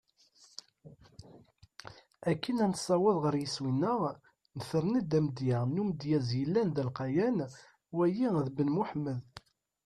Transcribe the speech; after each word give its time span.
Akken 2.29 2.57
ad 2.65 2.69
nessaweḍ 2.71 3.17
ɣer 3.23 3.35
yiswi-neɣ, 3.37 3.99
nefren-d 4.57 5.11
amedya 5.17 5.59
n 5.63 5.79
umedyaz 5.81 6.29
yellan 6.39 6.69
d 6.75 6.77
alqayan: 6.83 7.37
Wagi 7.95 8.27
d 8.45 8.47
Ben 8.55 8.73
Muḥemmed. 8.75 9.25